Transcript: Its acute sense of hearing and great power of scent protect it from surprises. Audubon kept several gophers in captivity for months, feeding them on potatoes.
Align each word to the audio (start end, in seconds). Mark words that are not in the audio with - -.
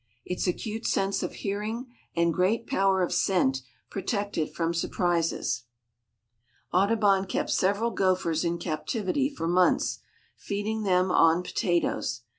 Its 0.25 0.47
acute 0.47 0.87
sense 0.87 1.21
of 1.21 1.33
hearing 1.45 1.85
and 2.15 2.33
great 2.33 2.65
power 2.65 3.03
of 3.03 3.13
scent 3.13 3.61
protect 3.91 4.35
it 4.35 4.51
from 4.51 4.73
surprises. 4.73 5.65
Audubon 6.73 7.27
kept 7.27 7.51
several 7.51 7.91
gophers 7.91 8.43
in 8.43 8.57
captivity 8.57 9.29
for 9.29 9.47
months, 9.47 9.99
feeding 10.35 10.81
them 10.81 11.11
on 11.11 11.43
potatoes. 11.43 12.21